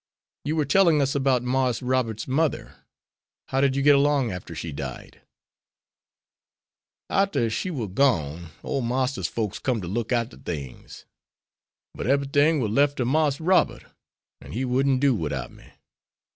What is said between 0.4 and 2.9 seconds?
"You were telling us about Marse Robert's mother.